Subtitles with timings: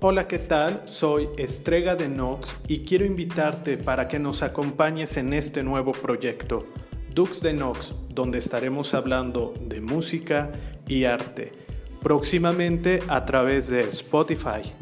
[0.00, 0.82] Hola, ¿qué tal?
[0.84, 6.66] Soy Estrega de Nox y quiero invitarte para que nos acompañes en este nuevo proyecto,
[7.12, 10.52] Dux de Nox, donde estaremos hablando de música
[10.86, 11.50] y arte,
[12.00, 14.72] próximamente a través de Spotify.